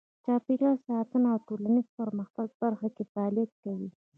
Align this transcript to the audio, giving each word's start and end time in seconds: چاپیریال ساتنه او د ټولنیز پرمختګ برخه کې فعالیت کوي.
چاپیریال 0.23 0.77
ساتنه 0.87 1.27
او 1.33 1.39
د 1.41 1.45
ټولنیز 1.47 1.87
پرمختګ 1.99 2.47
برخه 2.61 2.87
کې 2.95 3.03
فعالیت 3.11 3.51
کوي. 3.63 3.89